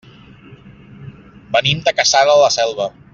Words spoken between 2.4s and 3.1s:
la Selva.